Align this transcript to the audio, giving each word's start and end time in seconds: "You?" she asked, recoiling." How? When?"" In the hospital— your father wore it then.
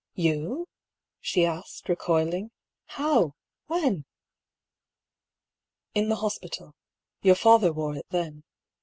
"You?" 0.15 0.67
she 1.19 1.45
asked, 1.45 1.87
recoiling." 1.87 2.49
How? 2.97 3.35
When?"" 3.67 4.05
In 5.93 6.09
the 6.09 6.15
hospital— 6.15 6.73
your 7.21 7.35
father 7.35 7.71
wore 7.71 7.93
it 7.95 8.07
then. 8.09 8.43